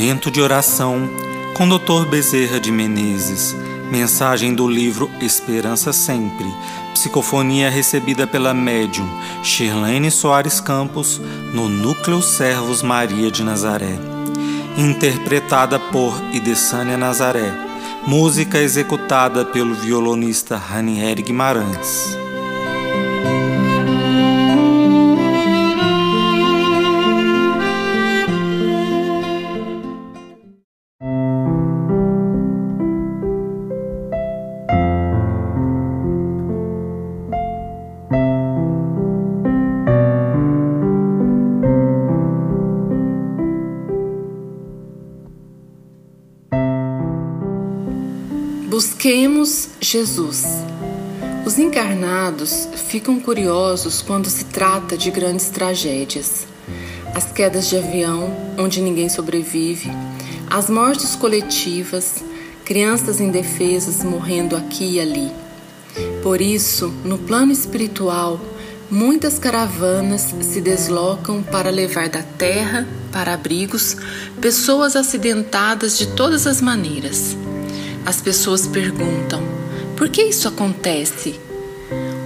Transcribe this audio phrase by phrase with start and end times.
[0.00, 1.10] Momento de oração
[1.54, 2.06] com Dr.
[2.08, 3.54] Bezerra de Menezes.
[3.90, 6.46] Mensagem do livro Esperança Sempre.
[6.94, 9.06] Psicofonia recebida pela médium
[9.42, 11.20] Shirlene Soares Campos
[11.52, 13.98] no Núcleo Servos Maria de Nazaré.
[14.78, 17.52] Interpretada por Idessânia Nazaré.
[18.06, 22.16] Música executada pelo violonista Ranieri Guimarães.
[49.00, 50.44] Busquemos Jesus.
[51.46, 56.46] Os encarnados ficam curiosos quando se trata de grandes tragédias.
[57.14, 59.90] As quedas de avião, onde ninguém sobrevive,
[60.50, 62.22] as mortes coletivas,
[62.62, 65.32] crianças indefesas morrendo aqui e ali.
[66.22, 68.38] Por isso, no plano espiritual,
[68.90, 73.96] muitas caravanas se deslocam para levar da terra para abrigos
[74.42, 77.34] pessoas acidentadas de todas as maneiras.
[78.04, 79.42] As pessoas perguntam:
[79.96, 81.38] por que isso acontece?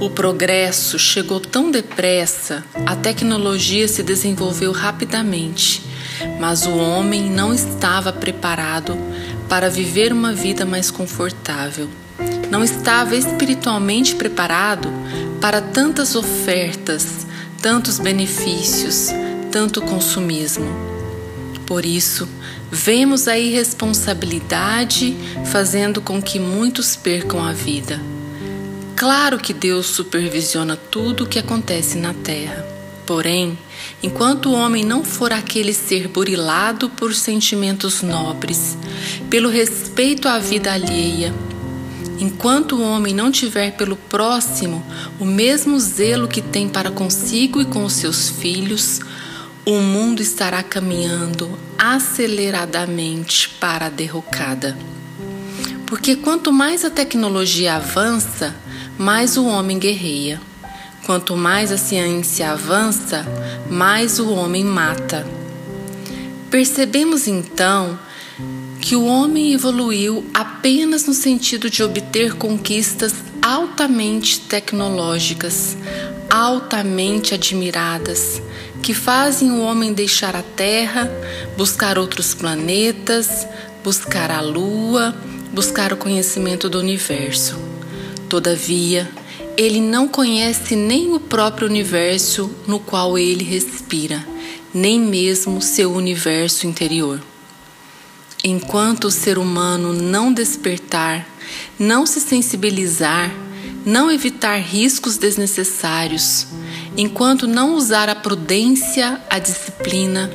[0.00, 5.82] O progresso chegou tão depressa, a tecnologia se desenvolveu rapidamente,
[6.40, 8.98] mas o homem não estava preparado
[9.48, 11.88] para viver uma vida mais confortável.
[12.50, 14.88] Não estava espiritualmente preparado
[15.40, 17.26] para tantas ofertas,
[17.62, 19.08] tantos benefícios,
[19.50, 20.91] tanto consumismo.
[21.66, 22.28] Por isso,
[22.74, 28.00] Vemos a irresponsabilidade fazendo com que muitos percam a vida.
[28.96, 32.66] Claro que Deus supervisiona tudo o que acontece na terra.
[33.04, 33.58] Porém,
[34.02, 38.78] enquanto o homem não for aquele ser burilado por sentimentos nobres,
[39.28, 41.34] pelo respeito à vida alheia,
[42.18, 44.82] enquanto o homem não tiver pelo próximo
[45.20, 48.98] o mesmo zelo que tem para consigo e com os seus filhos,
[49.64, 54.76] o mundo estará caminhando aceleradamente para a derrocada.
[55.86, 58.56] Porque quanto mais a tecnologia avança,
[58.98, 60.40] mais o homem guerreia.
[61.06, 63.24] Quanto mais a ciência avança,
[63.70, 65.26] mais o homem mata.
[66.50, 67.98] Percebemos então
[68.80, 75.76] que o homem evoluiu apenas no sentido de obter conquistas altamente tecnológicas,
[76.30, 78.40] altamente admiradas,
[78.82, 81.08] que fazem o homem deixar a Terra,
[81.56, 83.46] buscar outros planetas,
[83.84, 85.14] buscar a Lua,
[85.52, 87.56] buscar o conhecimento do universo.
[88.28, 89.08] Todavia,
[89.56, 94.26] ele não conhece nem o próprio universo no qual ele respira,
[94.74, 97.22] nem mesmo seu universo interior.
[98.42, 101.28] Enquanto o ser humano não despertar,
[101.78, 103.32] não se sensibilizar,
[103.86, 106.48] não evitar riscos desnecessários,
[106.96, 110.30] enquanto não usar a prudência, a disciplina,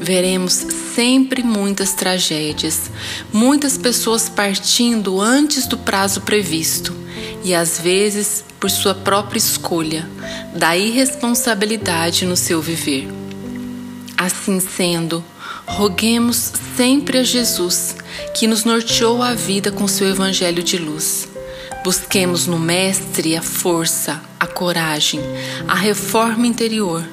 [0.00, 0.52] veremos
[0.94, 2.90] sempre muitas tragédias,
[3.32, 6.94] muitas pessoas partindo antes do prazo previsto
[7.44, 10.08] e às vezes por sua própria escolha,
[10.54, 13.08] da irresponsabilidade no seu viver.
[14.16, 15.24] Assim sendo,
[15.66, 17.96] roguemos sempre a Jesus,
[18.34, 21.28] que nos norteou a vida com seu evangelho de luz
[21.82, 25.20] Busquemos no Mestre a força, coragem,
[25.66, 27.04] a reforma interior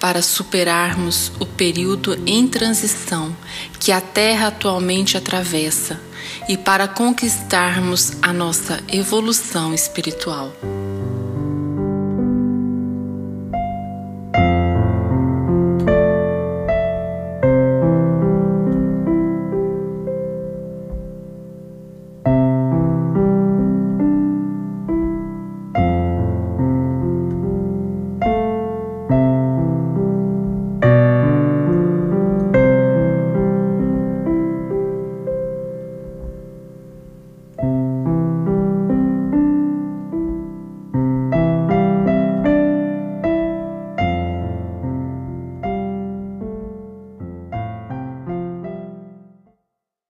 [0.00, 3.36] para superarmos o período em transição
[3.78, 6.00] que a Terra atualmente atravessa
[6.48, 10.52] e para conquistarmos a nossa evolução espiritual.